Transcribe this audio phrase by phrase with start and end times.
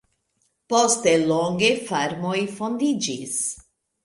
[0.73, 3.39] Poste longe farmoj fondiĝis.